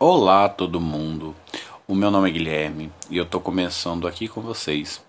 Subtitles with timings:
[0.00, 1.34] Olá todo mundo,
[1.84, 5.04] o meu nome é Guilherme e eu tô começando aqui com vocês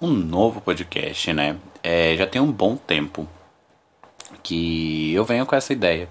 [0.00, 1.58] um novo podcast, né?
[1.82, 3.28] É, já tem um bom tempo
[4.42, 6.08] que eu venho com essa ideia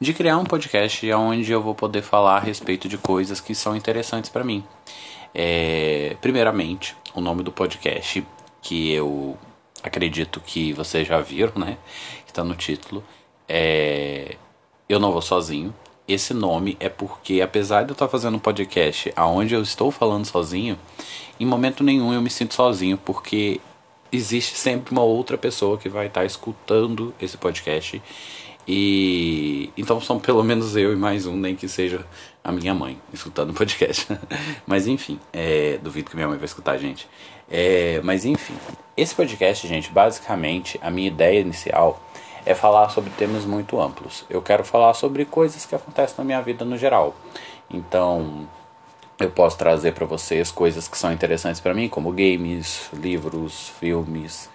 [0.00, 3.76] de criar um podcast onde eu vou poder falar a respeito de coisas que são
[3.76, 4.64] interessantes para mim.
[5.32, 8.26] É, primeiramente, o nome do podcast
[8.60, 9.38] que eu
[9.80, 11.78] acredito que vocês já viram, né?
[12.26, 13.04] Que tá no título.
[13.48, 14.34] É
[14.88, 15.72] Eu Não Vou Sozinho
[16.06, 20.24] esse nome é porque, apesar de eu estar fazendo um podcast aonde eu estou falando
[20.24, 20.78] sozinho,
[21.38, 23.60] em momento nenhum eu me sinto sozinho, porque
[24.10, 28.02] existe sempre uma outra pessoa que vai estar escutando esse podcast.
[28.66, 32.06] E então são pelo menos eu e mais um, nem que seja
[32.44, 34.06] a minha mãe escutando o podcast.
[34.66, 37.08] mas enfim, é, duvido que minha mãe vai escutar gente.
[37.50, 38.54] É, mas enfim,
[38.96, 42.00] esse podcast, gente, basicamente a minha ideia inicial
[42.44, 44.24] é falar sobre temas muito amplos.
[44.28, 47.14] Eu quero falar sobre coisas que acontecem na minha vida no geral.
[47.70, 48.48] Então,
[49.18, 54.50] eu posso trazer para vocês coisas que são interessantes para mim, como games, livros, filmes,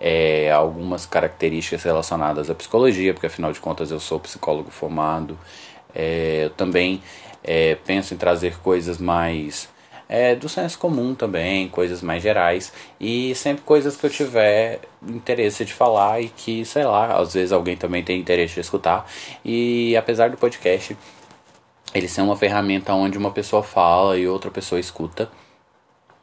[0.00, 5.38] é, algumas características relacionadas à psicologia, porque afinal de contas eu sou psicólogo formado.
[5.94, 7.02] É, eu também
[7.42, 9.68] é, penso em trazer coisas mais
[10.08, 15.64] é, do senso comum também, coisas mais gerais e sempre coisas que eu tiver interesse
[15.64, 19.10] de falar e que, sei lá, às vezes alguém também tem interesse de escutar.
[19.44, 20.96] E apesar do podcast
[21.94, 25.30] ele ser uma ferramenta onde uma pessoa fala e outra pessoa escuta,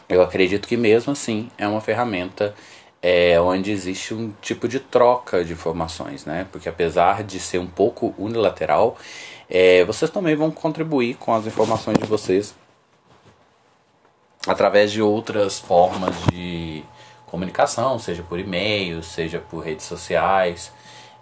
[0.08, 2.54] eu acredito que mesmo assim é uma ferramenta
[3.02, 6.48] é, onde existe um tipo de troca de informações, né?
[6.52, 8.98] Porque apesar de ser um pouco unilateral,
[9.50, 12.56] é, vocês também vão contribuir com as informações de vocês
[14.48, 16.84] através de outras formas de
[17.26, 20.72] comunicação, seja por e-mail, seja por redes sociais.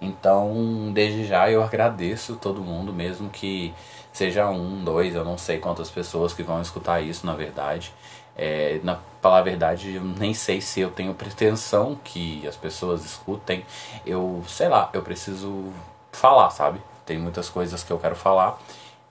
[0.01, 3.73] Então, desde já eu agradeço todo mundo, mesmo que
[4.11, 7.93] seja um, dois, eu não sei quantas pessoas que vão escutar isso, na verdade.
[8.35, 13.05] É, na falar a verdade, eu nem sei se eu tenho pretensão que as pessoas
[13.05, 13.63] escutem.
[14.05, 15.71] Eu, sei lá, eu preciso
[16.11, 16.81] falar, sabe?
[17.05, 18.59] Tem muitas coisas que eu quero falar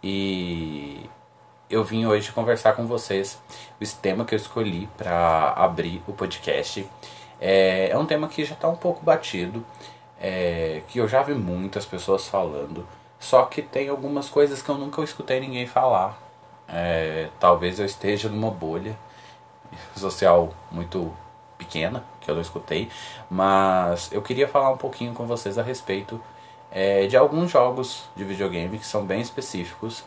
[0.02, 1.08] e
[1.70, 3.40] eu vim hoje conversar com vocês.
[3.80, 6.86] O tema que eu escolhi para abrir o podcast
[7.40, 9.64] é, é, um tema que já está um pouco batido,
[10.20, 12.86] é, que eu já vi muitas pessoas falando,
[13.18, 16.20] só que tem algumas coisas que eu nunca escutei ninguém falar.
[16.68, 18.96] É, talvez eu esteja numa bolha
[19.96, 21.12] social muito
[21.56, 22.90] pequena, que eu não escutei,
[23.30, 26.20] mas eu queria falar um pouquinho com vocês a respeito
[26.70, 30.04] é, de alguns jogos de videogame que são bem específicos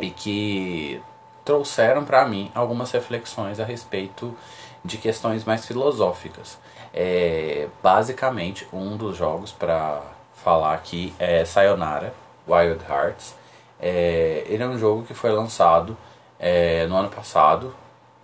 [0.00, 1.00] e que
[1.44, 4.36] trouxeram para mim algumas reflexões a respeito
[4.84, 6.58] de questões mais filosóficas.
[6.92, 10.02] É, basicamente, um dos jogos para
[10.34, 12.12] falar aqui é Sayonara
[12.46, 13.34] Wild Hearts.
[13.80, 15.96] É, ele é um jogo que foi lançado
[16.38, 17.74] é, no ano passado.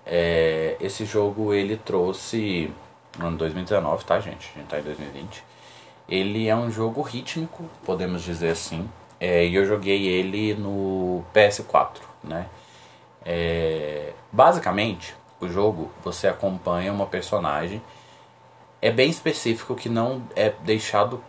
[0.04, 2.72] É, esse jogo ele trouxe
[3.18, 4.50] no ano 2019, tá gente?
[4.54, 5.44] A gente tá em 2020.
[6.08, 8.88] Ele é um jogo rítmico, podemos dizer assim.
[9.20, 12.46] É, e eu joguei ele no PS4, né?
[13.24, 17.82] É, basicamente, o jogo você acompanha uma personagem.
[18.80, 21.22] É bem específico que não é deixado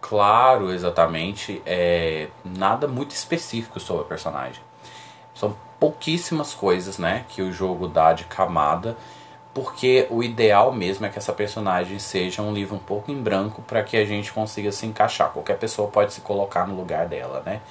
[0.00, 4.62] claro exatamente é, nada muito específico sobre a personagem.
[5.34, 8.96] São pouquíssimas coisas, né, que o jogo dá de camada
[9.56, 13.62] porque o ideal mesmo é que essa personagem seja um livro um pouco em branco
[13.62, 15.32] para que a gente consiga se encaixar.
[15.32, 17.62] Qualquer pessoa pode se colocar no lugar dela, né?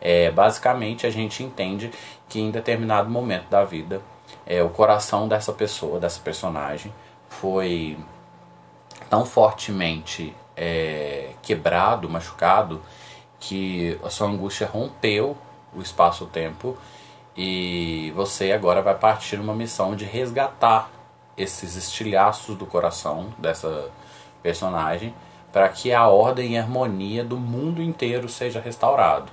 [0.00, 1.92] É, basicamente a gente entende
[2.28, 4.02] que em determinado momento da vida
[4.44, 6.92] é, o coração dessa pessoa, dessa personagem,
[7.28, 7.96] foi
[9.08, 12.82] tão fortemente é, quebrado, machucado,
[13.38, 15.38] que a sua angústia rompeu
[15.72, 16.76] o espaço-tempo
[17.36, 20.97] e você agora vai partir numa missão de resgatar
[21.38, 23.90] esses estilhaços do coração dessa
[24.42, 25.14] personagem
[25.52, 29.30] para que a ordem e harmonia do mundo inteiro seja restaurado.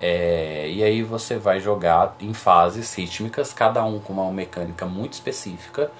[0.00, 5.12] É, e aí você vai jogar em fases rítmicas, cada um com uma mecânica muito
[5.12, 5.92] específica,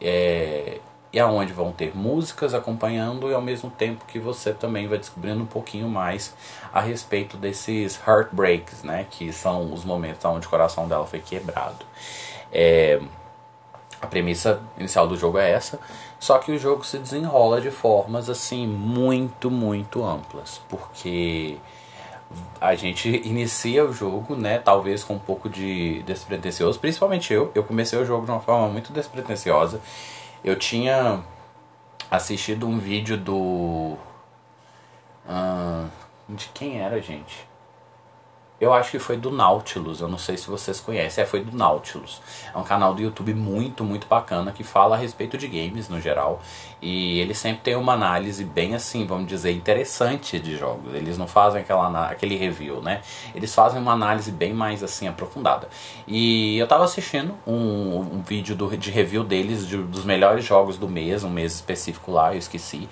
[0.00, 0.80] é,
[1.12, 5.44] e aonde vão ter músicas acompanhando e ao mesmo tempo que você também vai descobrindo
[5.44, 6.34] um pouquinho mais
[6.72, 11.86] a respeito desses heartbreaks, né, que são os momentos onde o coração dela foi quebrado.
[12.52, 13.00] É,
[14.04, 15.80] a premissa inicial do jogo é essa,
[16.20, 21.56] só que o jogo se desenrola de formas assim muito, muito amplas, porque
[22.60, 27.64] a gente inicia o jogo, né, talvez com um pouco de despretensioso, principalmente eu, eu
[27.64, 29.80] comecei o jogo de uma forma muito despretensiosa.
[30.44, 31.22] Eu tinha
[32.10, 33.96] assistido um vídeo do
[35.26, 35.88] uh,
[36.28, 37.46] de quem era, gente?
[38.64, 41.22] Eu acho que foi do Nautilus, eu não sei se vocês conhecem.
[41.22, 42.22] É, foi do Nautilus.
[42.54, 46.00] É um canal do YouTube muito, muito bacana que fala a respeito de games no
[46.00, 46.40] geral.
[46.84, 50.94] E ele sempre tem uma análise bem assim, vamos dizer, interessante de jogos.
[50.94, 53.00] Eles não fazem aquela, aquele review, né?
[53.34, 55.66] Eles fazem uma análise bem mais assim aprofundada.
[56.06, 60.76] E eu tava assistindo um, um vídeo do, de review deles, de, dos melhores jogos
[60.76, 62.86] do mês, um mês específico lá, eu esqueci.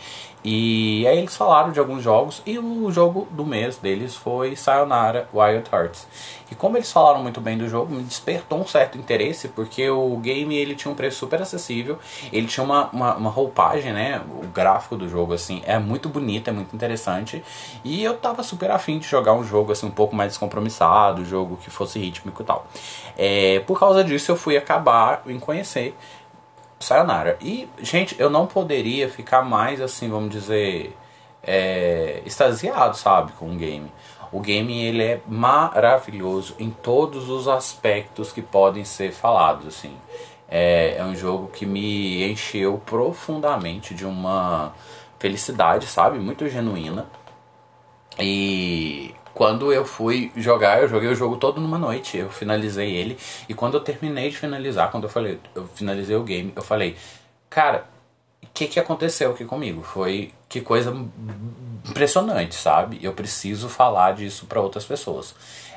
[0.45, 5.29] E aí eles falaram de alguns jogos e o jogo do mês deles foi Sayonara
[5.33, 6.07] Wild Hearts.
[6.51, 10.17] E como eles falaram muito bem do jogo, me despertou um certo interesse, porque o
[10.17, 11.99] game ele tinha um preço super acessível,
[12.33, 14.21] ele tinha uma, uma, uma roupagem, né?
[14.29, 17.43] O gráfico do jogo assim é muito bonito, é muito interessante.
[17.83, 21.25] E eu tava super afim de jogar um jogo assim um pouco mais descompromissado, um
[21.25, 22.67] jogo que fosse rítmico e tal.
[23.17, 25.97] É, por causa disso eu fui acabar em conhecer
[26.83, 27.39] Sayonara.
[27.41, 30.97] E, gente, eu não poderia ficar mais assim, vamos dizer,
[31.43, 33.91] é, extasiado, sabe, com o game.
[34.31, 39.95] O game ele é maravilhoso em todos os aspectos que podem ser falados, assim.
[40.55, 44.75] É, é um jogo que me encheu profundamente de uma
[45.19, 47.07] felicidade, sabe, muito genuína.
[48.19, 52.19] E quando eu fui jogar, eu joguei o jogo todo numa noite.
[52.19, 53.17] Eu finalizei ele.
[53.49, 56.97] E quando eu terminei de finalizar, quando eu falei, eu finalizei o game, eu falei,
[57.49, 57.87] cara,
[58.43, 59.83] o que, que aconteceu aqui comigo?
[59.83, 60.95] Foi que coisa
[61.89, 62.99] impressionante, sabe?
[63.03, 65.35] Eu preciso falar disso para outras pessoas.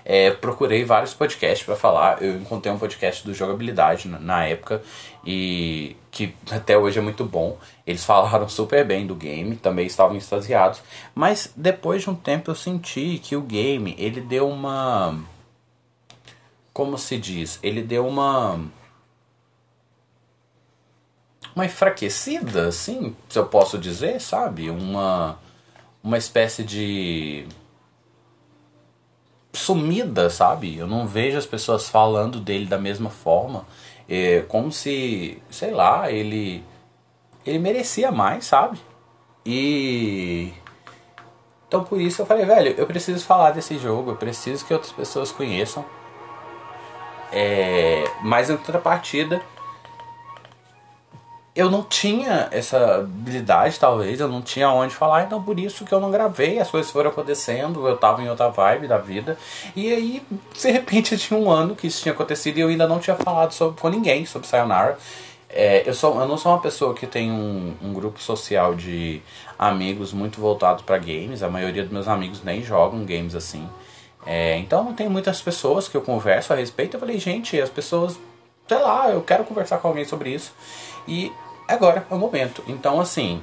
[0.07, 2.22] É, procurei vários podcasts para falar.
[2.22, 4.84] Eu encontrei um podcast do Jogabilidade na, na época
[5.25, 7.57] e que até hoje é muito bom.
[7.88, 10.84] Eles falaram super bem do game, também estavam extasiados.
[11.16, 15.19] Mas depois de um tempo eu senti que o game ele deu uma.
[16.72, 17.58] Como se diz?
[17.63, 18.60] Ele deu uma.
[21.56, 24.69] Uma enfraquecida, assim, se eu posso dizer, sabe?
[24.69, 25.40] Uma.
[26.04, 27.48] Uma espécie de
[29.56, 30.78] sumida, sabe?
[30.78, 33.66] Eu não vejo as pessoas falando dele da mesma forma.
[34.07, 36.63] É como se, sei lá, ele
[37.46, 38.80] ele merecia mais, sabe?
[39.46, 40.52] E
[41.68, 44.92] então por isso eu falei, velho, eu preciso falar desse jogo, eu preciso que outras
[44.92, 45.86] pessoas conheçam.
[47.31, 49.42] É, mas em contrapartida,
[51.56, 55.94] eu não tinha essa habilidade, talvez, eu não tinha onde falar, então por isso que
[55.94, 59.38] eu não gravei, as coisas foram acontecendo, eu tava em outra vibe da vida,
[59.74, 60.24] e aí,
[60.54, 63.54] de repente, tinha um ano que isso tinha acontecido e eu ainda não tinha falado
[63.54, 64.98] sobre, com ninguém sobre Sayonara.
[65.50, 69.22] É, eu, sou, eu não sou uma pessoa que tem um, um grupo social de
[69.58, 73.66] amigos muito voltados para games, a maioria dos meus amigos nem jogam games assim.
[74.25, 76.96] É, então não tem muitas pessoas que eu converso a respeito.
[76.96, 78.19] Eu falei, gente, as pessoas,
[78.68, 80.51] sei lá, eu quero conversar com alguém sobre isso.
[81.08, 81.31] E
[81.74, 82.64] agora é o momento.
[82.68, 83.42] Então, assim.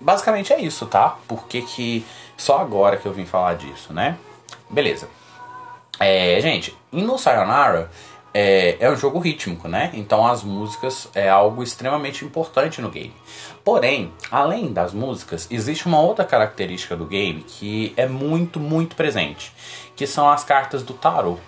[0.00, 1.16] Basicamente é isso, tá?
[1.26, 2.04] Porque que
[2.36, 4.18] só agora que eu vim falar disso, né?
[4.68, 5.08] Beleza.
[5.98, 7.90] É, gente, no Sayonara
[8.38, 9.90] é, é um jogo rítmico, né?
[9.94, 13.14] Então as músicas é algo extremamente importante no game.
[13.64, 19.50] Porém, além das músicas, existe uma outra característica do game que é muito, muito presente,
[19.96, 21.40] que são as cartas do tarot.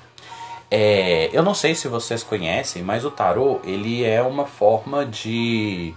[0.71, 5.95] É, eu não sei se vocês conhecem, mas o tarô ele é uma forma de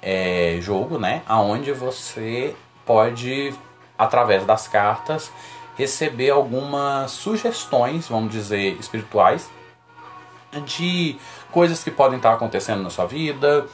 [0.00, 1.22] é, jogo, né?
[1.26, 2.54] Aonde você
[2.84, 3.52] pode,
[3.98, 5.30] através das cartas,
[5.76, 9.50] receber algumas sugestões, vamos dizer, espirituais
[10.64, 11.18] de
[11.52, 13.66] coisas que podem estar acontecendo na sua vida,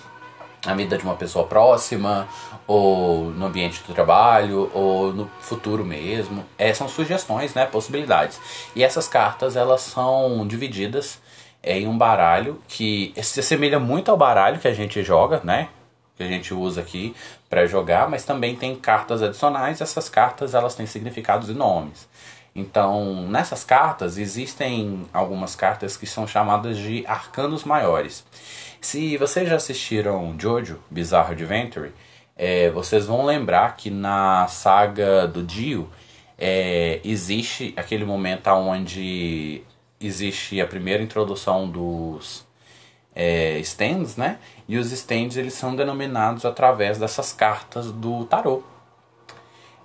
[0.64, 2.28] na vida de uma pessoa próxima,
[2.66, 6.44] ou no ambiente do trabalho, ou no futuro mesmo.
[6.56, 8.40] É, são sugestões, né, possibilidades.
[8.74, 11.20] E essas cartas elas são divididas
[11.62, 15.68] em um baralho que se assemelha muito ao baralho que a gente joga, né?
[16.16, 17.14] Que a gente usa aqui
[17.48, 19.80] para jogar, mas também tem cartas adicionais.
[19.80, 22.08] Essas cartas elas têm significados e nomes.
[22.54, 28.24] Então, nessas cartas existem algumas cartas que são chamadas de arcanos maiores.
[28.82, 31.92] Se vocês já assistiram Jojo Bizarre Adventure,
[32.36, 35.88] é, vocês vão lembrar que na saga do Dio
[36.36, 39.62] é, existe aquele momento onde
[40.00, 42.44] existe a primeira introdução dos
[43.14, 44.40] é, stands, né?
[44.68, 48.64] E os stands eles são denominados através dessas cartas do tarot.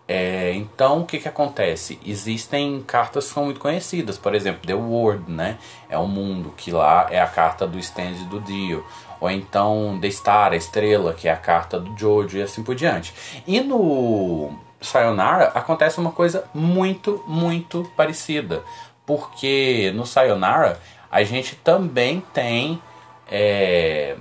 [0.07, 1.99] É, então, o que, que acontece?
[2.05, 5.57] Existem cartas que são muito conhecidas, por exemplo, The World, né?
[5.89, 8.85] É o mundo, que lá é a carta do stand do Dio.
[9.19, 12.75] Ou então The Star, a estrela, que é a carta do Jojo e assim por
[12.75, 13.13] diante.
[13.45, 18.63] E no Sayonara acontece uma coisa muito, muito parecida.
[19.05, 20.79] Porque no Sayonara
[21.11, 22.81] a gente também tem
[23.29, 24.15] é,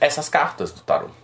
[0.00, 1.19] essas cartas do tarot.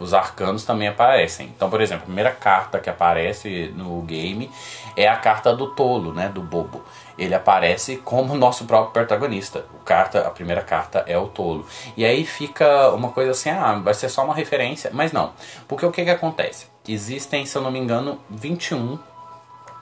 [0.00, 1.52] Os arcanos também aparecem.
[1.54, 4.50] Então, por exemplo, a primeira carta que aparece no game
[4.96, 6.82] é a carta do tolo, né, do bobo.
[7.18, 9.66] Ele aparece como nosso próprio protagonista.
[9.74, 11.66] O carta, a primeira carta é o tolo.
[11.96, 15.32] E aí fica uma coisa assim, ah, vai ser só uma referência, mas não.
[15.68, 16.66] Porque o que que acontece?
[16.88, 18.98] Existem, se eu não me engano, 21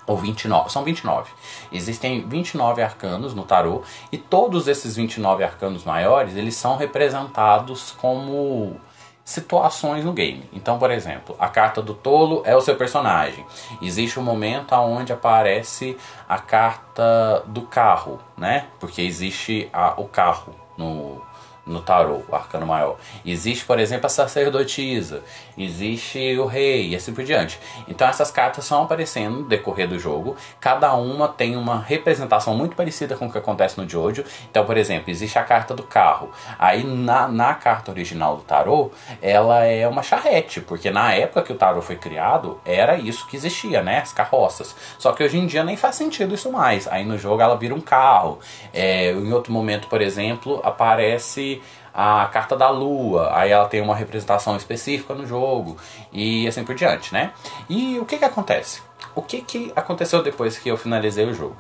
[0.05, 1.31] ou 29, são 29.
[1.71, 8.81] Existem 29 arcanos no tarô e todos esses 29 arcanos maiores, eles são representados como
[9.28, 10.49] situações no game.
[10.54, 13.44] Então, por exemplo, a carta do tolo é o seu personagem.
[13.82, 18.68] Existe um momento onde aparece a carta do carro, né?
[18.80, 21.20] Porque existe a, o carro no,
[21.69, 22.97] no tarô, o arcano maior.
[23.25, 25.23] Existe, por exemplo, a sacerdotisa,
[25.57, 27.59] existe o rei e assim por diante.
[27.87, 32.75] Então essas cartas são aparecendo no decorrer do jogo, cada uma tem uma representação muito
[32.75, 34.25] parecida com o que acontece no Jojo.
[34.51, 36.31] Então, por exemplo, existe a carta do carro.
[36.59, 41.53] Aí na, na carta original do tarô, ela é uma charrete, porque na época que
[41.53, 43.99] o tarô foi criado, era isso que existia, né?
[43.99, 44.75] As carroças.
[44.99, 46.89] Só que hoje em dia nem faz sentido isso mais.
[46.89, 48.39] Aí no jogo ela vira um carro.
[48.73, 51.58] É, em outro momento, por exemplo, aparece
[52.00, 55.76] a carta da lua, aí ela tem uma representação específica no jogo
[56.12, 57.33] e assim por diante, né?
[57.69, 58.81] E o que que acontece?
[59.17, 61.57] O que que aconteceu depois que eu finalizei o jogo?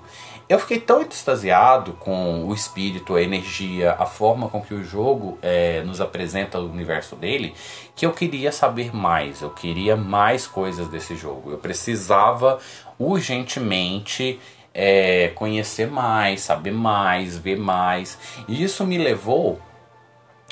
[0.48, 5.36] Eu fiquei tão extasiado com o espírito, a energia, a forma com que o jogo
[5.42, 7.52] é, nos apresenta o universo dele,
[7.96, 11.50] que eu queria saber mais, eu queria mais coisas desse jogo.
[11.50, 12.60] Eu precisava
[12.96, 14.38] urgentemente
[14.72, 18.16] é, conhecer mais, saber mais, ver mais.
[18.46, 19.60] E isso me levou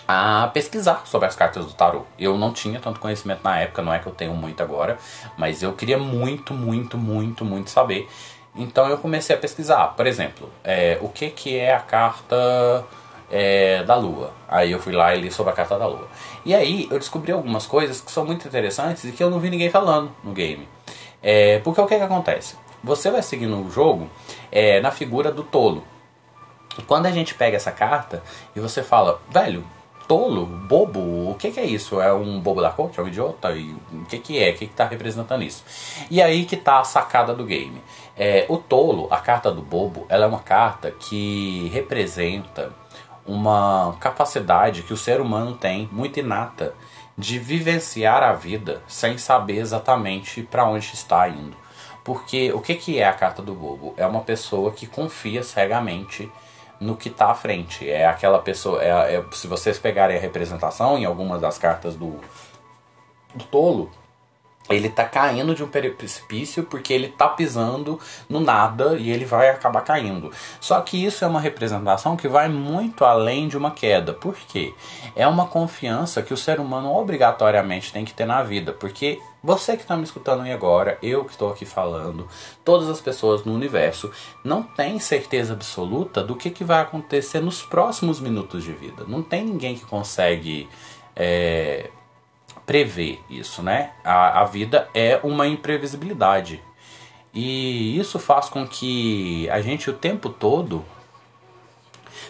[0.07, 2.05] a pesquisar sobre as cartas do tarô.
[2.19, 4.99] Eu não tinha tanto conhecimento na época, não é que eu tenho muito agora,
[5.37, 8.09] mas eu queria muito, muito, muito, muito saber.
[8.55, 12.85] Então eu comecei a pesquisar, por exemplo, é, o que, que é a carta
[13.31, 14.33] é, da Lua.
[14.49, 16.09] Aí eu fui lá e li sobre a carta da Lua.
[16.45, 19.51] E aí eu descobri algumas coisas que são muito interessantes e que eu não vi
[19.51, 20.67] ninguém falando no game.
[21.23, 22.57] É, porque o que, que acontece?
[22.83, 24.09] Você vai seguindo o jogo
[24.51, 25.85] é, na figura do tolo.
[26.79, 28.23] E quando a gente pega essa carta
[28.55, 29.65] e você fala, velho,
[30.07, 32.01] tolo, bobo, o que, que, é isso?
[32.01, 32.99] É um bobo da corte?
[32.99, 33.53] É um idiota?
[33.53, 34.51] E o que, que é?
[34.51, 35.65] O que está representando isso?
[36.11, 37.83] E aí que está a sacada do game.
[38.17, 42.73] É, o tolo, a carta do bobo, ela é uma carta que representa
[43.27, 46.75] uma capacidade que o ser humano tem, muito inata,
[47.19, 51.57] de vivenciar a vida sem saber exatamente para onde está indo.
[52.05, 53.95] Porque o que, que é a carta do bobo?
[53.97, 56.31] É uma pessoa que confia cegamente
[56.80, 57.88] no que está à frente.
[57.88, 58.83] É aquela pessoa.
[58.83, 62.21] É, é, se vocês pegarem a representação em algumas das cartas do,
[63.35, 63.90] do tolo,
[64.68, 69.49] ele tá caindo de um precipício porque ele tá pisando no nada e ele vai
[69.49, 70.33] acabar caindo.
[70.61, 74.12] Só que isso é uma representação que vai muito além de uma queda.
[74.12, 74.75] Por quê?
[75.14, 79.76] É uma confiança que o ser humano obrigatoriamente tem que ter na vida, porque você
[79.76, 82.26] que está me escutando aí agora, eu que estou aqui falando,
[82.65, 84.11] todas as pessoas no universo
[84.43, 89.05] não tem certeza absoluta do que, que vai acontecer nos próximos minutos de vida.
[89.07, 90.69] Não tem ninguém que consegue
[91.15, 91.91] é,
[92.67, 93.93] prever isso, né?
[94.03, 96.61] A, a vida é uma imprevisibilidade.
[97.33, 100.85] E isso faz com que a gente o tempo todo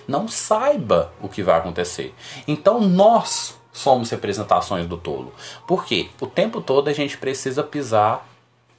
[0.07, 2.15] não saiba o que vai acontecer.
[2.47, 5.33] Então nós somos representações do tolo.
[5.67, 8.27] Porque o tempo todo a gente precisa pisar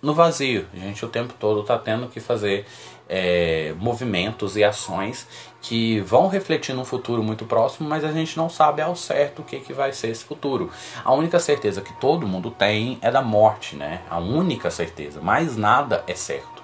[0.02, 0.66] no vazio.
[0.74, 2.66] A gente o tempo todo está tendo que fazer
[3.08, 5.28] é, movimentos e ações
[5.62, 9.46] que vão refletir num futuro muito próximo, mas a gente não sabe ao certo o
[9.46, 10.72] que, que vai ser esse futuro.
[11.04, 14.02] A única certeza que todo mundo tem é da morte, né?
[14.10, 15.22] A única certeza.
[15.22, 16.57] Mais nada é certo.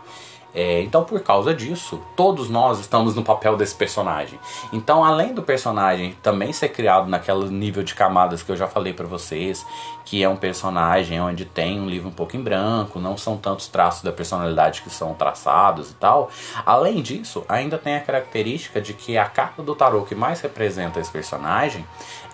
[0.54, 4.40] É, então, por causa disso, todos nós estamos no papel desse personagem.
[4.72, 8.94] Então, além do personagem também ser criado naquele nível de camadas que eu já falei
[8.94, 9.66] para vocês,
[10.06, 13.68] que é um personagem onde tem um livro um pouco em branco, não são tantos
[13.68, 16.30] traços da personalidade que são traçados e tal.
[16.66, 21.00] Além disso, ainda tem a característica de que a carta do tarô que mais representa
[21.00, 21.86] esse personagem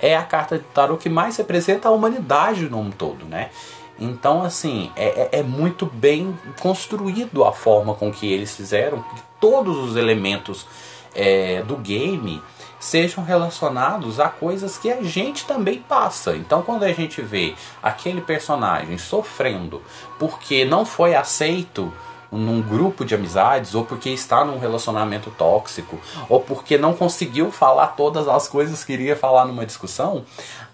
[0.02, 3.50] é a carta do tarô que mais representa a humanidade no todo, né?
[4.00, 9.22] Então, assim, é, é, é muito bem construído a forma com que eles fizeram que
[9.40, 10.66] todos os elementos
[11.14, 12.42] é, do game
[12.80, 16.36] sejam relacionados a coisas que a gente também passa.
[16.36, 17.54] Então, quando a gente vê
[17.84, 19.82] aquele personagem sofrendo
[20.18, 21.92] porque não foi aceito
[22.32, 27.88] num grupo de amizades, ou porque está num relacionamento tóxico, ou porque não conseguiu falar
[27.88, 30.24] todas as coisas que queria falar numa discussão,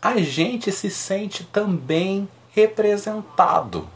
[0.02, 3.88] a gente se sente também representado.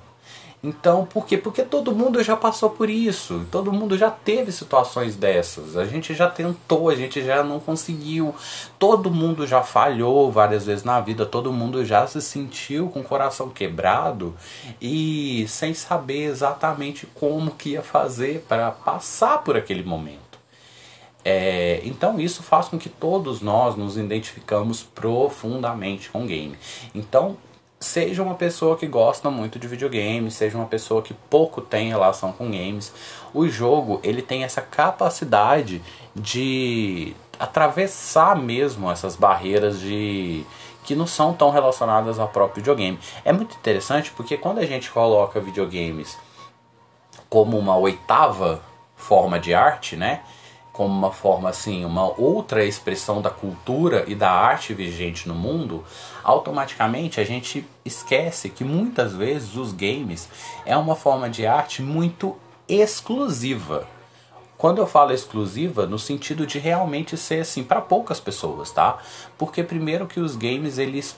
[0.62, 1.38] Então, por quê?
[1.38, 5.78] Porque todo mundo já passou por isso, todo mundo já teve situações dessas.
[5.78, 8.36] A gente já tentou, a gente já não conseguiu.
[8.78, 13.06] Todo mundo já falhou várias vezes na vida, todo mundo já se sentiu com o
[13.06, 14.36] coração quebrado
[14.82, 20.30] e sem saber exatamente como que ia fazer para passar por aquele momento.
[21.24, 26.58] É, então isso faz com que todos nós nos identificamos profundamente com o game.
[26.94, 27.38] Então
[27.80, 32.34] seja uma pessoa que gosta muito de videogames, seja uma pessoa que pouco tem relação
[32.34, 32.92] com games,
[33.34, 35.82] o jogo ele tem essa capacidade
[36.14, 40.46] de atravessar mesmo essas barreiras de
[40.84, 43.00] que não são tão relacionadas ao próprio videogame.
[43.24, 46.18] É muito interessante porque quando a gente coloca videogames
[47.30, 48.62] como uma oitava
[48.96, 50.22] forma de arte, né?
[50.80, 55.84] como uma forma assim, uma outra expressão da cultura e da arte vigente no mundo,
[56.30, 60.30] automaticamente a gente esquece que muitas vezes os games
[60.64, 63.88] é uma forma de arte muito exclusiva.
[64.56, 69.00] Quando eu falo exclusiva, no sentido de realmente ser assim para poucas pessoas, tá?
[69.38, 71.18] Porque primeiro que os games eles,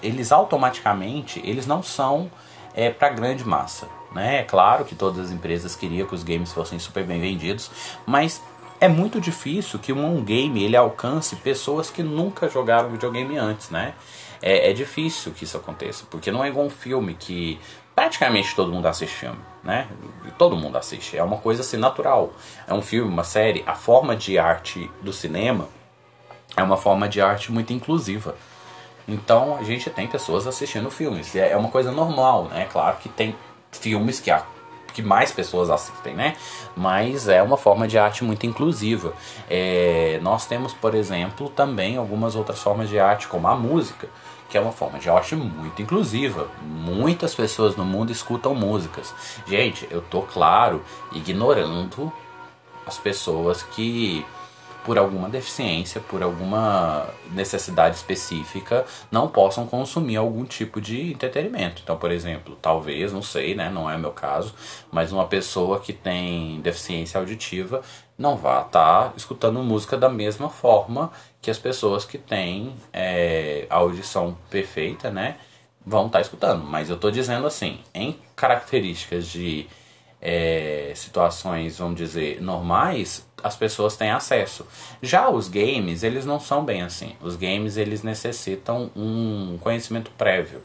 [0.00, 2.30] eles automaticamente eles não são
[2.72, 4.40] é, para grande massa, né?
[4.40, 7.68] É claro que todas as empresas queriam que os games fossem super bem vendidos,
[8.06, 8.40] mas
[8.78, 13.94] é muito difícil que um game ele alcance pessoas que nunca jogaram videogame antes, né?
[14.42, 17.58] É, é difícil que isso aconteça, porque não é igual um filme que
[17.94, 19.88] praticamente todo mundo assiste filme, né?
[20.36, 22.32] Todo mundo assiste, é uma coisa assim natural.
[22.66, 25.68] É um filme, uma série, a forma de arte do cinema
[26.56, 28.34] é uma forma de arte muito inclusiva.
[29.06, 32.66] Então a gente tem pessoas assistindo filmes, é uma coisa normal, né?
[32.70, 33.36] Claro que tem
[33.70, 34.44] filmes que a
[34.92, 36.36] que mais pessoas assistem, né?
[36.76, 39.14] Mas é uma forma de arte muito inclusiva.
[39.48, 44.08] É, nós temos, por exemplo, também algumas outras formas de arte, como a música,
[44.52, 46.46] que é uma forma de arte muito inclusiva.
[46.62, 49.14] Muitas pessoas no mundo escutam músicas.
[49.46, 52.12] Gente, eu tô claro ignorando
[52.86, 54.22] as pessoas que
[54.84, 61.80] por alguma deficiência, por alguma necessidade específica, não possam consumir algum tipo de entretenimento.
[61.82, 64.52] Então, por exemplo, talvez, não sei, né, não é meu caso,
[64.90, 67.80] mas uma pessoa que tem deficiência auditiva
[68.18, 71.10] não vá estar tá escutando música da mesma forma
[71.42, 75.36] que as pessoas que têm é, a audição perfeita, né,
[75.84, 76.64] vão estar tá escutando.
[76.64, 79.66] Mas eu estou dizendo assim, em características de
[80.20, 84.64] é, situações, vamos dizer, normais, as pessoas têm acesso.
[85.02, 87.16] Já os games, eles não são bem assim.
[87.20, 90.62] Os games, eles necessitam um conhecimento prévio.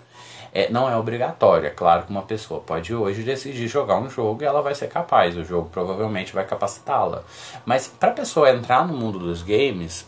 [0.54, 4.44] É, não é obrigatório, é claro que uma pessoa pode hoje decidir jogar um jogo
[4.44, 7.24] e ela vai ser capaz, o jogo provavelmente vai capacitá-la.
[7.66, 10.08] Mas para a pessoa entrar no mundo dos games,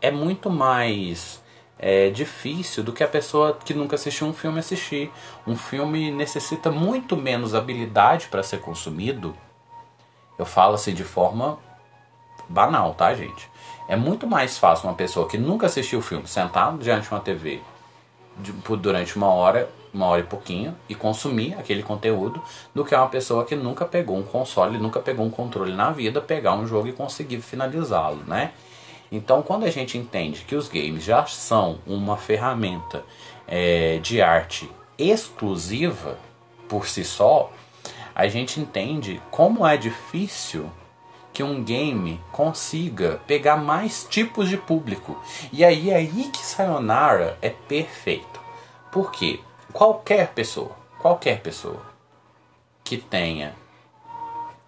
[0.00, 1.42] é muito mais
[1.78, 5.10] é, difícil do que a pessoa que nunca assistiu um filme assistir.
[5.46, 9.34] Um filme necessita muito menos habilidade para ser consumido.
[10.38, 11.58] Eu falo assim de forma
[12.48, 13.48] banal, tá, gente?
[13.88, 17.20] É muito mais fácil uma pessoa que nunca assistiu o filme sentar diante de uma
[17.20, 17.60] TV
[18.36, 22.42] de, por, durante uma hora, uma hora e pouquinho e consumir aquele conteúdo
[22.74, 26.20] do que uma pessoa que nunca pegou um console, nunca pegou um controle na vida,
[26.20, 28.52] pegar um jogo e conseguir finalizá-lo, né?
[29.10, 33.04] Então, quando a gente entende que os games já são uma ferramenta
[33.46, 36.18] é, de arte exclusiva
[36.68, 37.50] por si só,
[38.14, 40.70] a gente entende como é difícil
[41.32, 45.20] que um game consiga pegar mais tipos de público.
[45.52, 48.40] E aí é aí que Sayonara é perfeito.
[48.92, 49.40] Porque
[49.72, 51.80] qualquer pessoa, qualquer pessoa
[52.82, 53.54] que tenha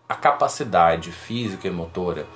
[0.09, 2.26] a capacidade física e motora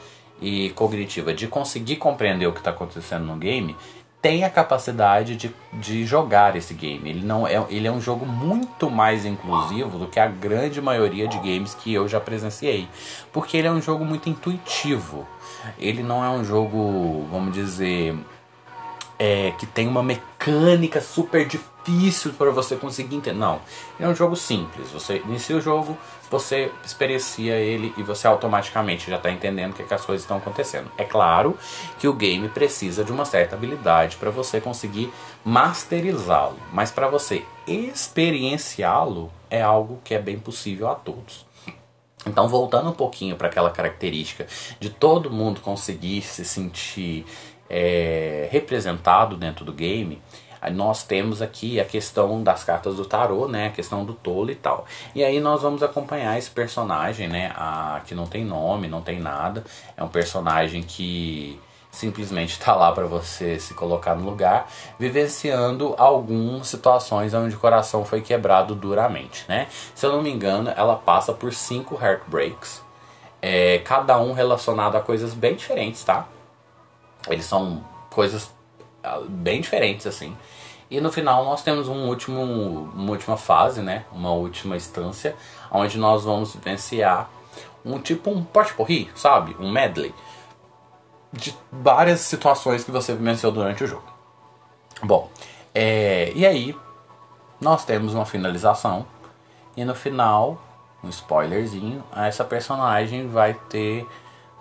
[0.40, 3.76] e cognitiva de conseguir compreender o que está acontecendo no game,
[4.20, 7.08] tem a capacidade de, de jogar esse game.
[7.08, 11.28] Ele, não é, ele é um jogo muito mais inclusivo do que a grande maioria
[11.28, 12.88] de games que eu já presenciei.
[13.32, 15.26] Porque ele é um jogo muito intuitivo.
[15.78, 18.16] Ele não é um jogo, vamos dizer,
[19.18, 23.38] é, que tem uma mecânica super difícil para você conseguir entender.
[23.38, 23.60] Não,
[23.98, 24.90] é um jogo simples.
[24.90, 25.96] Você inicia o jogo,
[26.30, 30.22] você experiencia ele e você automaticamente já está entendendo o que, é que as coisas
[30.22, 30.90] estão acontecendo.
[30.98, 31.56] É claro
[31.98, 35.12] que o game precisa de uma certa habilidade para você conseguir
[35.44, 41.46] masterizá-lo, mas para você experienciá-lo é algo que é bem possível a todos.
[42.26, 44.48] Então, voltando um pouquinho para aquela característica
[44.80, 47.24] de todo mundo conseguir se sentir
[47.68, 50.20] é, representado dentro do game,
[50.72, 54.54] nós temos aqui a questão das cartas do tarô, né, a questão do tolo e
[54.54, 54.86] tal.
[55.14, 59.20] E aí nós vamos acompanhar esse personagem, né, a, que não tem nome, não tem
[59.20, 59.64] nada,
[59.96, 66.68] é um personagem que simplesmente está lá para você se colocar no lugar, vivenciando algumas
[66.68, 69.68] situações onde o coração foi quebrado duramente, né?
[69.94, 72.82] Se eu não me engano, ela passa por cinco heartbreaks,
[73.40, 76.26] é, cada um relacionado a coisas bem diferentes, tá?
[77.28, 78.50] Eles são coisas
[79.02, 80.36] ah, bem diferentes assim.
[80.90, 82.42] E no final nós temos um último,
[82.94, 84.04] uma última fase, né?
[84.12, 85.34] Uma última instância,
[85.70, 87.28] onde nós vamos vivenciar
[87.84, 89.56] um tipo um porte sabe?
[89.58, 90.14] Um medley
[91.32, 94.04] de várias situações que você vivenciou durante o jogo.
[95.02, 95.30] Bom,
[95.74, 96.74] é, e aí
[97.60, 99.06] nós temos uma finalização
[99.76, 100.58] e no final,
[101.04, 104.06] um spoilerzinho, essa personagem vai ter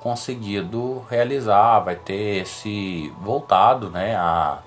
[0.05, 4.59] conseguido realizar, vai ter se voltado, né, a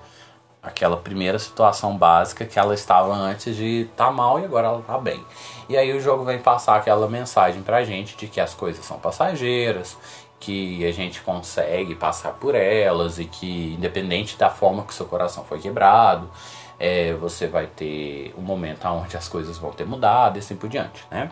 [0.61, 4.79] aquela primeira situação básica que ela estava antes de estar tá mal e agora ela
[4.81, 5.23] está bem.
[5.69, 8.99] E aí o jogo vem passar aquela mensagem pra gente de que as coisas são
[8.99, 9.97] passageiras,
[10.41, 15.45] que a gente consegue passar por elas e que independente da forma que seu coração
[15.45, 16.29] foi quebrado,
[16.77, 20.67] é, você vai ter um momento onde as coisas vão ter mudado e assim por
[20.67, 21.31] diante, né?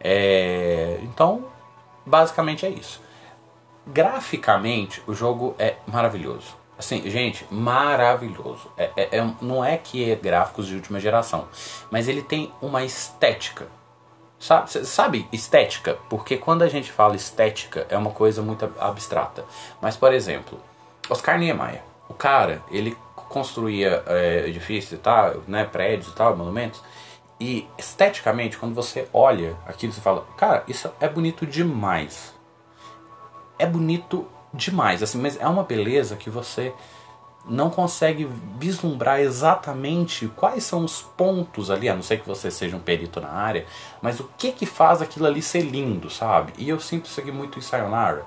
[0.00, 1.44] É, então,
[2.06, 3.03] basicamente é isso.
[3.86, 6.56] Graficamente, o jogo é maravilhoso.
[6.78, 8.70] Assim, gente, maravilhoso.
[8.76, 11.46] É, é, é, não é que é gráficos de última geração,
[11.90, 13.66] mas ele tem uma estética
[14.44, 15.96] Sabe, sabe, estética?
[16.10, 19.42] Porque quando a gente fala estética é uma coisa muito abstrata.
[19.80, 20.60] Mas, por exemplo,
[21.08, 26.82] Oscar Niemeyer, o cara, ele construía é, edifícios e tal, né, prédios e tal, monumentos.
[27.40, 32.33] E esteticamente, quando você olha aquilo, você fala, cara, isso é bonito demais.
[33.58, 36.72] É bonito demais, assim, mas é uma beleza que você
[37.46, 42.76] não consegue vislumbrar exatamente quais são os pontos ali, a não ser que você seja
[42.76, 43.66] um perito na área,
[44.00, 46.52] mas o que que faz aquilo ali ser lindo, sabe?
[46.56, 48.24] E eu sinto isso aqui muito em Sayonara.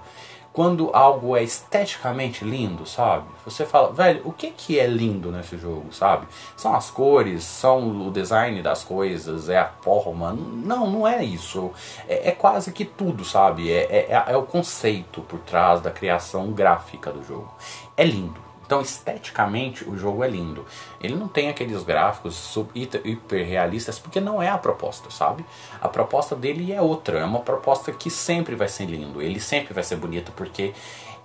[0.58, 3.28] Quando algo é esteticamente lindo, sabe?
[3.46, 6.26] Você fala, velho, o que que é lindo nesse jogo, sabe?
[6.56, 10.34] São as cores, são o design das coisas, é a forma.
[10.34, 11.70] Não, não é isso.
[12.08, 13.72] É, é quase que tudo, sabe?
[13.72, 17.54] É, é, é o conceito por trás da criação gráfica do jogo.
[17.96, 20.65] É lindo então, esteticamente, o jogo é lindo.
[20.99, 25.45] Ele não tem aqueles gráficos hiper realistas, porque não é a proposta, sabe?
[25.80, 27.19] A proposta dele é outra.
[27.19, 29.21] É uma proposta que sempre vai ser lindo.
[29.21, 30.73] Ele sempre vai ser bonito, porque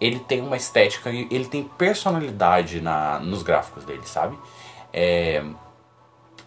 [0.01, 4.39] ele tem uma estética e ele tem personalidade na, nos gráficos dele, sabe?
[4.93, 5.45] É,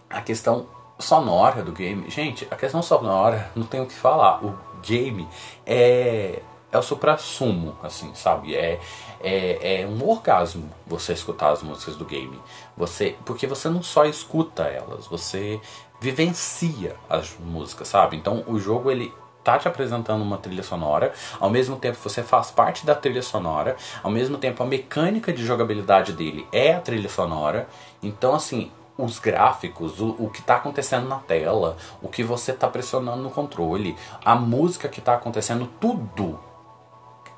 [0.10, 0.66] a questão
[0.98, 2.10] sonora do game.
[2.10, 4.42] Gente, a questão sonora, não tenho o que falar.
[4.46, 5.28] O game
[5.66, 6.42] é
[6.76, 8.56] é o supra-sumo, assim, sabe?
[8.56, 8.80] É,
[9.22, 12.40] é, é um orgasmo você escutar as músicas do game.
[12.78, 15.60] Você, porque você não só escuta elas, você
[16.00, 18.18] vivencia as músicas, sabe?
[18.18, 22.50] Então o jogo ele tá te apresentando uma trilha sonora, ao mesmo tempo você faz
[22.50, 27.08] parte da trilha sonora, ao mesmo tempo a mecânica de jogabilidade dele é a trilha
[27.08, 27.68] sonora.
[28.02, 32.68] Então assim, os gráficos, o, o que está acontecendo na tela, o que você está
[32.68, 36.40] pressionando no controle, a música que está acontecendo, tudo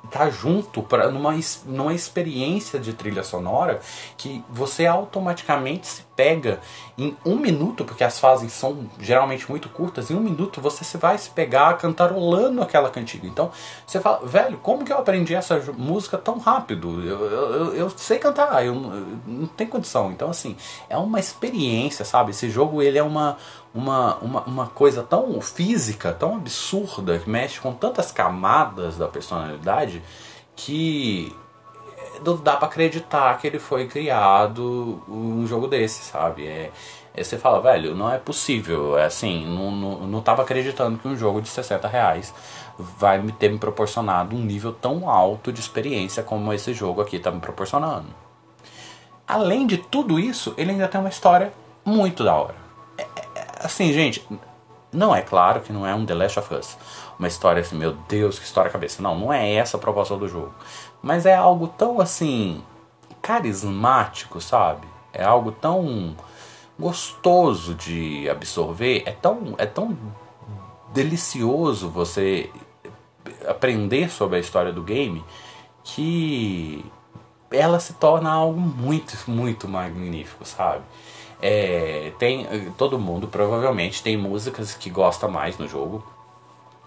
[0.09, 3.81] tá junto para numa, numa experiência de trilha sonora
[4.15, 6.59] que você automaticamente se pega
[6.97, 10.97] em um minuto, porque as fases são geralmente muito curtas, em um minuto você se
[10.97, 13.27] vai se pegar cantarolando aquela cantiga.
[13.27, 13.51] Então
[13.85, 17.05] você fala, velho, como que eu aprendi essa música tão rápido?
[17.05, 20.11] Eu, eu, eu sei cantar, eu, eu não tenho condição.
[20.11, 20.57] Então, assim,
[20.89, 22.31] é uma experiência, sabe?
[22.31, 23.37] Esse jogo ele é uma,
[23.73, 30.01] uma, uma, uma coisa tão física, tão absurda, que mexe com tantas camadas da personalidade
[30.55, 31.31] que
[32.25, 36.47] não dá para acreditar que ele foi criado um jogo desse, sabe?
[36.47, 36.71] É,
[37.13, 41.07] é, você fala, velho, não é possível, é assim, não, não, não tava acreditando que
[41.07, 42.33] um jogo de 60 reais
[42.77, 47.17] vai me ter me proporcionado um nível tão alto de experiência como esse jogo aqui
[47.19, 48.07] tá me proporcionando.
[49.27, 51.51] Além de tudo isso, ele ainda tem uma história
[51.83, 52.67] muito da hora
[53.59, 54.25] assim, gente,
[54.91, 56.77] não é claro que não é um The Last of Us.
[57.17, 59.01] Uma história assim, meu Deus, que história cabeça.
[59.01, 60.53] Não, não é essa a proposta do jogo.
[61.01, 62.61] Mas é algo tão assim
[63.21, 64.87] carismático, sabe?
[65.13, 66.15] É algo tão
[66.79, 69.97] gostoso de absorver, é tão é tão
[70.93, 72.49] delicioso você
[73.47, 75.23] aprender sobre a história do game
[75.83, 76.85] que
[77.51, 80.83] ela se torna algo muito, muito magnífico, sabe?
[81.41, 86.03] É, tem todo mundo provavelmente tem músicas que gosta mais no jogo.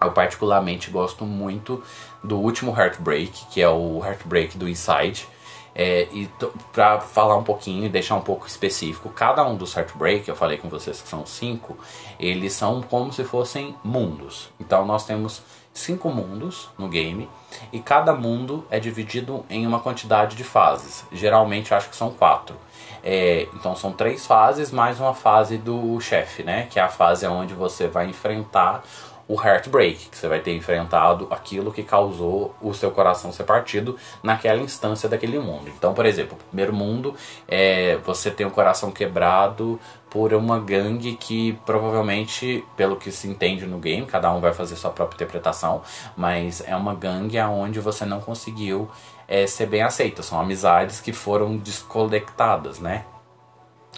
[0.03, 1.83] Eu particularmente gosto muito
[2.25, 5.29] do último Heartbreak, que é o Heartbreak do Inside.
[5.75, 6.29] É, e
[6.73, 10.59] para falar um pouquinho e deixar um pouco específico, cada um dos Heartbreak, eu falei
[10.59, 11.77] com vocês que são cinco,
[12.19, 14.49] eles são como se fossem mundos.
[14.59, 17.29] Então nós temos cinco mundos no game
[17.73, 21.05] e cada mundo é dividido em uma quantidade de fases.
[21.13, 22.57] Geralmente acho que são quatro.
[23.03, 26.67] É, então são três fases mais uma fase do chefe, né?
[26.71, 28.83] Que é a fase onde você vai enfrentar
[29.31, 33.97] o Heartbreak, que você vai ter enfrentado aquilo que causou o seu coração ser partido
[34.25, 35.71] naquela instância daquele mundo.
[35.79, 37.15] Então, por exemplo, o primeiro mundo
[37.47, 39.79] é você tem o coração quebrado
[40.11, 44.75] por uma gangue que provavelmente, pelo que se entende no game, cada um vai fazer
[44.75, 45.83] sua própria interpretação,
[46.17, 48.91] mas é uma gangue aonde você não conseguiu
[49.29, 50.25] é, ser bem aceita.
[50.25, 53.05] São amizades que foram desconectadas, né?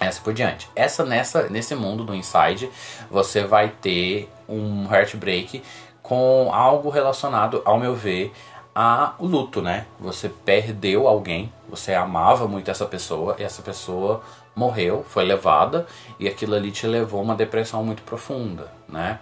[0.05, 0.69] Essa por diante.
[0.75, 2.71] Essa nessa nesse mundo do Inside,
[3.11, 5.63] você vai ter um heartbreak
[6.03, 8.33] com algo relacionado, ao meu ver,
[8.75, 9.87] a o luto, né?
[10.01, 14.23] Você perdeu alguém, você amava muito essa pessoa e essa pessoa
[14.55, 15.87] morreu, foi levada
[16.19, 19.19] e aquilo ali te levou a uma depressão muito profunda, né?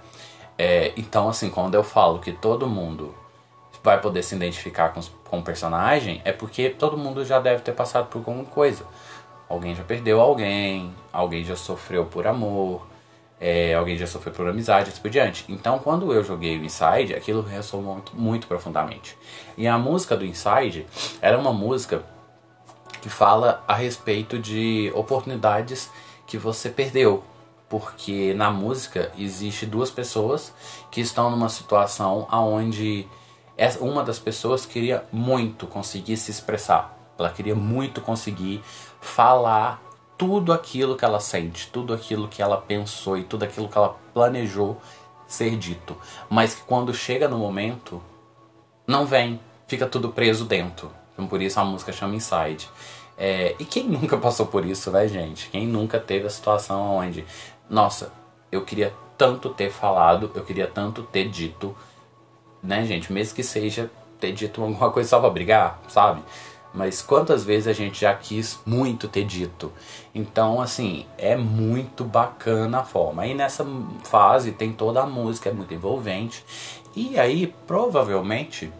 [0.58, 3.14] É, então, assim, quando eu falo que todo mundo
[3.82, 7.72] vai poder se identificar com, com o personagem, é porque todo mundo já deve ter
[7.72, 8.84] passado por alguma coisa.
[9.50, 12.86] Alguém já perdeu alguém, alguém já sofreu por amor,
[13.40, 15.44] é, alguém já sofreu por amizade, assim por diante.
[15.48, 19.18] Então, quando eu joguei o Inside, aquilo ressoou muito, muito profundamente.
[19.58, 20.86] E a música do Inside
[21.20, 22.04] era uma música
[23.02, 25.90] que fala a respeito de oportunidades
[26.28, 27.24] que você perdeu.
[27.68, 30.54] Porque na música existe duas pessoas
[30.92, 33.08] que estão numa situação aonde
[33.80, 36.99] uma das pessoas queria muito conseguir se expressar.
[37.20, 38.62] Ela queria muito conseguir
[39.00, 39.80] falar
[40.16, 43.96] tudo aquilo que ela sente, tudo aquilo que ela pensou e tudo aquilo que ela
[44.12, 44.80] planejou
[45.26, 45.96] ser dito,
[46.28, 48.02] mas que quando chega no momento
[48.86, 50.90] não vem, fica tudo preso dentro.
[51.12, 52.68] Então por isso a música chama Inside.
[53.16, 55.48] É, e quem nunca passou por isso, né, gente?
[55.48, 57.24] Quem nunca teve a situação onde,
[57.68, 58.12] nossa,
[58.50, 61.76] eu queria tanto ter falado, eu queria tanto ter dito,
[62.62, 63.12] né, gente?
[63.12, 66.22] Mesmo que seja ter dito alguma coisa só pra brigar, sabe?
[66.72, 69.72] Mas quantas vezes a gente já quis muito ter dito?
[70.14, 73.22] Então, assim, é muito bacana a forma.
[73.22, 73.66] Aí nessa
[74.04, 76.44] fase tem toda a música, é muito envolvente.
[76.94, 78.72] E aí, provavelmente,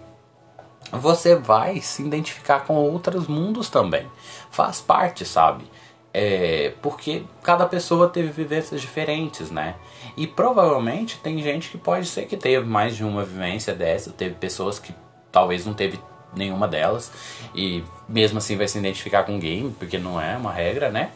[0.93, 4.07] você vai se identificar com outros mundos também.
[4.51, 5.65] Faz parte, sabe?
[6.13, 9.77] É, porque cada pessoa teve vivências diferentes, né?
[10.17, 14.35] E provavelmente tem gente que pode ser que teve mais de uma vivência dessa, teve
[14.35, 14.93] pessoas que
[15.31, 16.01] talvez não teve
[16.35, 17.11] nenhuma delas.
[17.55, 21.11] E mesmo assim vai se identificar com o game, porque não é uma regra, né?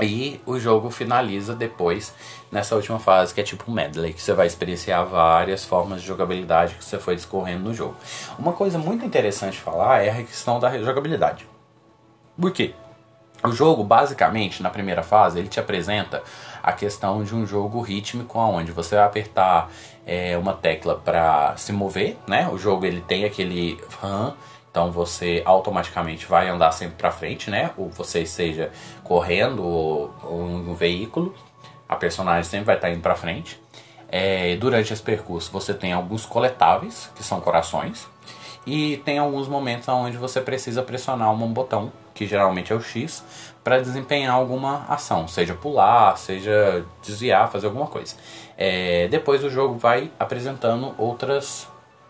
[0.00, 2.12] E o jogo finaliza depois
[2.52, 6.06] nessa última fase, que é tipo um medley, que você vai experienciar várias formas de
[6.06, 7.96] jogabilidade que você foi discorrendo no jogo.
[8.38, 11.48] Uma coisa muito interessante falar é a questão da jogabilidade.
[12.38, 12.74] Por quê?
[13.44, 16.22] O jogo, basicamente, na primeira fase, ele te apresenta
[16.62, 19.70] a questão de um jogo rítmico onde você vai apertar
[20.06, 22.48] é, uma tecla para se mover, né?
[22.50, 24.34] O jogo ele tem aquele RAM,
[24.70, 27.70] então você automaticamente vai andar sempre para frente, né?
[27.76, 28.70] Ou você seja
[29.04, 31.34] correndo ou, ou um veículo,
[31.88, 33.60] a personagem sempre vai estar tá indo para frente.
[34.08, 38.08] É, durante esse percurso você tem alguns coletáveis, que são corações,
[38.66, 43.22] e tem alguns momentos onde você precisa pressionar um botão, que geralmente é o X,
[43.62, 48.16] para desempenhar alguma ação, seja pular, seja desviar, fazer alguma coisa.
[48.56, 51.68] É, depois o jogo vai apresentando outras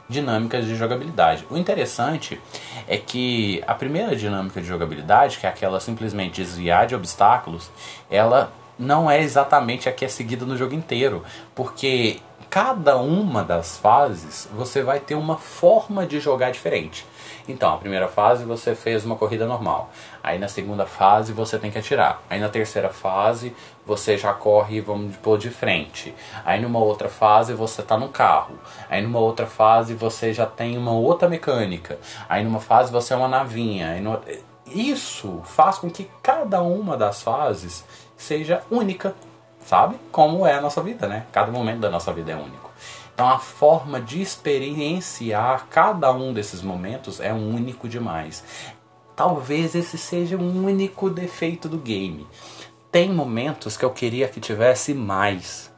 [0.09, 1.45] dinâmicas de jogabilidade.
[1.51, 2.41] O interessante
[2.87, 7.69] é que a primeira dinâmica de jogabilidade, que é aquela simplesmente desviar de obstáculos,
[8.09, 12.21] ela não é exatamente a que é seguida no jogo inteiro, porque
[12.57, 17.07] cada uma das fases você vai ter uma forma de jogar diferente.
[17.47, 19.91] Então, a primeira fase você fez uma corrida normal.
[20.23, 22.23] Aí na segunda fase você tem que atirar.
[22.31, 26.15] Aí na terceira fase você já corre, vamos pôr de frente.
[26.47, 28.59] Aí numa outra fase você está no carro.
[28.89, 31.99] Aí numa outra fase você já tem uma outra mecânica.
[32.27, 34.01] Aí numa fase você é uma navinha.
[34.01, 34.23] Numa...
[34.65, 37.85] Isso faz com que cada uma das fases
[38.17, 39.15] seja única
[39.67, 39.97] sabe?
[40.11, 41.27] Como é a nossa vida, né?
[41.33, 42.71] Cada momento da nossa vida é único.
[43.13, 48.45] Então a forma de experienciar cada um desses momentos é único demais.
[49.17, 52.27] Talvez esse seja um único defeito do game.
[52.93, 55.75] Tem momentos que eu queria que tivesse mais.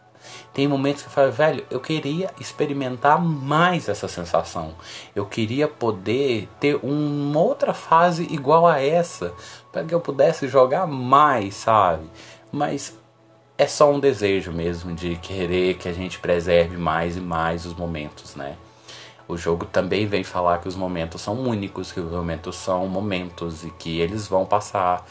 [0.52, 4.74] Tem momentos que eu falo, velho, eu queria experimentar mais essa sensação.
[5.14, 9.32] Eu queria poder ter uma outra fase igual a essa,
[9.70, 12.10] para que eu pudesse jogar mais, sabe?
[12.50, 12.98] Mas
[13.58, 17.74] é só um desejo mesmo de querer que a gente preserve mais e mais os
[17.74, 18.56] momentos, né?
[19.26, 23.64] O jogo também vem falar que os momentos são únicos, que os momentos são momentos
[23.64, 25.04] e que eles vão passar.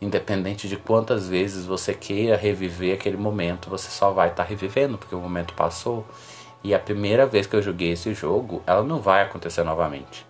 [0.00, 4.98] Independente de quantas vezes você queira reviver aquele momento, você só vai estar tá revivendo
[4.98, 6.06] porque o momento passou.
[6.62, 10.26] E a primeira vez que eu joguei esse jogo, ela não vai acontecer novamente.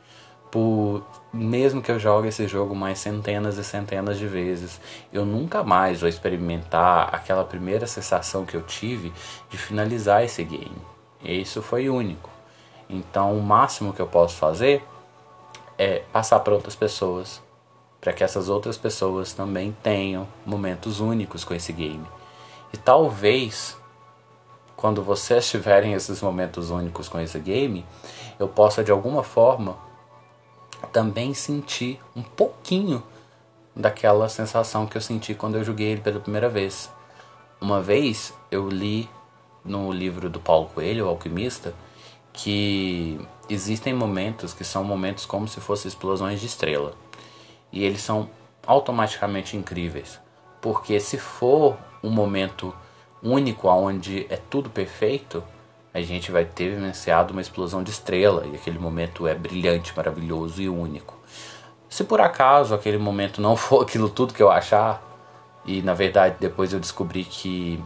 [0.51, 4.81] Por mesmo que eu jogue esse jogo mais centenas e centenas de vezes,
[5.13, 9.13] eu nunca mais vou experimentar aquela primeira sensação que eu tive
[9.51, 10.77] de finalizar esse game.
[11.23, 12.31] E isso foi único.
[12.89, 14.85] Então, o máximo que eu posso fazer
[15.77, 17.43] é passar para outras pessoas,
[18.01, 22.07] para que essas outras pessoas também tenham momentos únicos com esse game.
[22.73, 23.77] E talvez
[24.77, 27.87] quando vocês tiverem esses momentos únicos com esse game,
[28.39, 29.77] eu possa de alguma forma
[30.93, 33.03] também sentir um pouquinho
[33.75, 36.91] daquela sensação que eu senti quando eu joguei ele pela primeira vez.
[37.61, 39.09] Uma vez eu li
[39.65, 41.75] no livro do Paulo Coelho, o Alquimista,
[42.33, 43.19] que
[43.49, 46.95] existem momentos que são momentos como se fossem explosões de estrela.
[47.73, 48.29] E eles são
[48.67, 50.21] automaticamente incríveis.
[50.61, 52.75] Porque se for um momento
[53.23, 55.43] único onde é tudo perfeito,
[55.95, 60.61] a gente vai ter vivenciado uma explosão de estrela e aquele momento é brilhante, maravilhoso
[60.61, 61.17] e único.
[61.89, 65.01] Se por acaso aquele momento não for aquilo tudo que eu achar,
[65.65, 67.81] e na verdade depois eu descobri que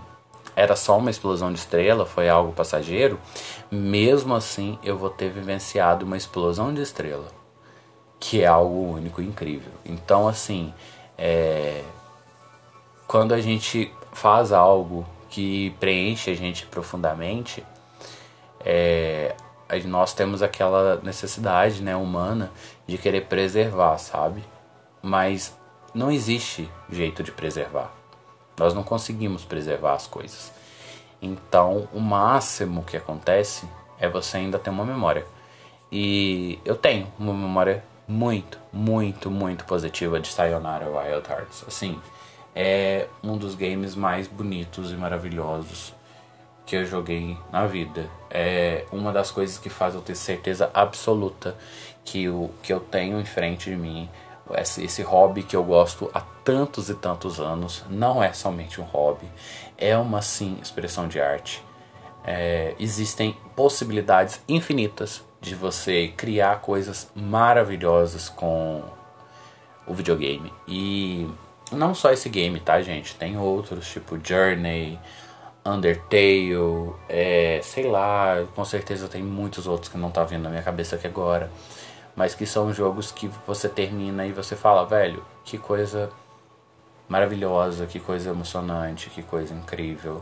[0.56, 3.20] era só uma explosão de estrela, foi algo passageiro,
[3.70, 7.28] mesmo assim eu vou ter vivenciado uma explosão de estrela,
[8.18, 9.70] que é algo único e incrível.
[9.84, 10.72] Então, assim,
[11.16, 11.84] é...
[13.06, 17.62] quando a gente faz algo que preenche a gente profundamente,
[18.64, 19.34] é...
[19.84, 22.50] nós temos aquela necessidade né, humana
[22.86, 24.44] de querer preservar, sabe?
[25.02, 25.56] Mas
[25.94, 27.92] não existe jeito de preservar.
[28.58, 30.52] Nós não conseguimos preservar as coisas.
[31.20, 33.68] Então, o máximo que acontece
[33.98, 35.24] é você ainda ter uma memória.
[35.90, 41.64] E eu tenho uma memória muito, muito, muito positiva de Sayonara Wild Hearts.
[41.66, 42.00] Assim,
[42.54, 45.94] é um dos games mais bonitos e maravilhosos
[46.68, 48.10] que eu joguei na vida.
[48.30, 51.56] É uma das coisas que faz eu ter certeza absoluta
[52.04, 54.08] que o que eu tenho em frente de mim
[54.54, 58.84] esse, esse hobby que eu gosto há tantos e tantos anos não é somente um
[58.84, 59.26] hobby,
[59.78, 61.64] é uma sim expressão de arte.
[62.22, 68.82] É, existem possibilidades infinitas de você criar coisas maravilhosas com
[69.86, 70.52] o videogame.
[70.66, 71.26] E
[71.72, 73.14] não só esse game, tá, gente?
[73.14, 74.98] Tem outros, tipo Journey,
[75.68, 76.54] Undertale,
[77.08, 80.96] é, sei lá, com certeza tem muitos outros que não tá vindo na minha cabeça
[80.96, 81.50] aqui agora
[82.18, 86.10] mas que são jogos que você termina e você fala, velho, que coisa
[87.08, 90.20] maravilhosa, que coisa emocionante, que coisa incrível.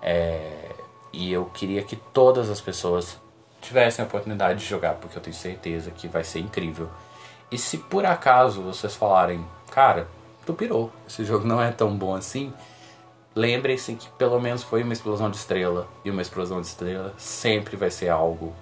[0.00, 0.70] É...
[1.12, 3.20] E eu queria que todas as pessoas
[3.60, 6.88] tivessem a oportunidade de jogar, porque eu tenho certeza que vai ser incrível.
[7.52, 10.08] E se por acaso vocês falarem, cara,
[10.46, 12.54] tu pirou, esse jogo não é tão bom assim,
[13.38, 17.76] lembrem-se que pelo menos foi uma explosão de estrela, e uma explosão de estrela sempre
[17.76, 18.52] vai ser algo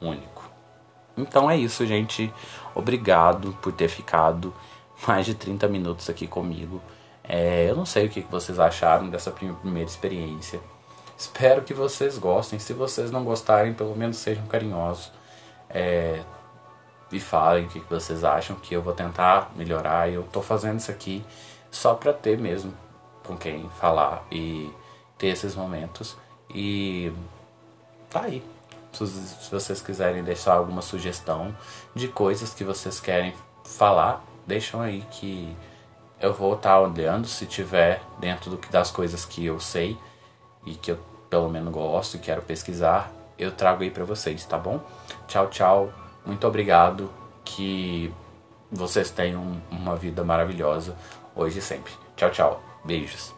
[0.00, 0.48] único.
[1.16, 2.32] Então é isso, gente.
[2.74, 4.52] Obrigado por ter ficado
[5.06, 6.80] mais de 30 minutos aqui comigo.
[7.22, 10.58] É, eu não sei o que vocês acharam dessa primeira experiência.
[11.16, 12.58] Espero que vocês gostem.
[12.58, 15.12] Se vocês não gostarem, pelo menos sejam carinhosos.
[15.68, 16.22] É,
[17.12, 20.10] e falem o que vocês acham, que eu vou tentar melhorar.
[20.10, 21.24] Eu tô fazendo isso aqui
[21.70, 22.74] só pra ter mesmo
[23.24, 24.70] com quem falar e
[25.18, 26.16] ter esses momentos.
[26.54, 27.12] E
[28.10, 28.42] tá aí
[28.94, 31.54] se vocês quiserem deixar alguma sugestão
[31.94, 33.34] de coisas que vocês querem
[33.64, 35.56] falar, deixam aí que
[36.20, 39.98] eu vou estar olhando se tiver dentro do, das coisas que eu sei
[40.64, 44.56] e que eu pelo menos gosto e quero pesquisar, eu trago aí para vocês, tá
[44.56, 44.80] bom?
[45.26, 45.92] Tchau, tchau.
[46.24, 47.10] Muito obrigado.
[47.44, 48.14] Que
[48.70, 50.96] vocês tenham uma vida maravilhosa
[51.34, 51.92] hoje e sempre.
[52.16, 52.73] Tchau, tchau.
[52.84, 53.33] Beijos.